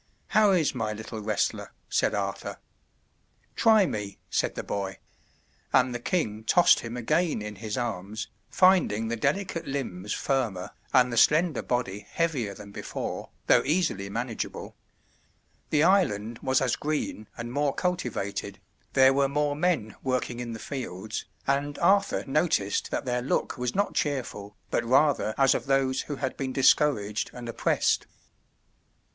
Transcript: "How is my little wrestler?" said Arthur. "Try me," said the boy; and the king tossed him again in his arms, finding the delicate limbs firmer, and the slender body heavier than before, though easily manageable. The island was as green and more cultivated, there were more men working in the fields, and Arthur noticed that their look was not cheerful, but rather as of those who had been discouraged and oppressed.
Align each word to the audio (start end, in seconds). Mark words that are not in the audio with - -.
"How 0.29 0.49
is 0.49 0.73
my 0.73 0.93
little 0.93 1.19
wrestler?" 1.21 1.73
said 1.87 2.15
Arthur. 2.15 2.57
"Try 3.55 3.85
me," 3.85 4.17
said 4.31 4.55
the 4.55 4.63
boy; 4.63 4.97
and 5.71 5.93
the 5.93 5.99
king 5.99 6.43
tossed 6.43 6.79
him 6.79 6.97
again 6.97 7.43
in 7.43 7.57
his 7.57 7.77
arms, 7.77 8.27
finding 8.49 9.09
the 9.09 9.15
delicate 9.15 9.67
limbs 9.67 10.11
firmer, 10.11 10.71
and 10.91 11.13
the 11.13 11.17
slender 11.17 11.61
body 11.61 12.07
heavier 12.09 12.55
than 12.55 12.71
before, 12.71 13.29
though 13.45 13.61
easily 13.63 14.09
manageable. 14.09 14.75
The 15.69 15.83
island 15.83 16.39
was 16.39 16.61
as 16.61 16.75
green 16.77 17.27
and 17.37 17.53
more 17.53 17.71
cultivated, 17.75 18.59
there 18.93 19.13
were 19.13 19.29
more 19.29 19.55
men 19.55 19.93
working 20.01 20.39
in 20.39 20.53
the 20.53 20.57
fields, 20.57 21.25
and 21.45 21.77
Arthur 21.77 22.23
noticed 22.25 22.89
that 22.89 23.05
their 23.05 23.21
look 23.21 23.55
was 23.55 23.75
not 23.75 23.93
cheerful, 23.93 24.57
but 24.71 24.83
rather 24.83 25.35
as 25.37 25.53
of 25.53 25.67
those 25.67 26.01
who 26.01 26.15
had 26.15 26.35
been 26.37 26.53
discouraged 26.53 27.29
and 27.35 27.47
oppressed. 27.47 28.07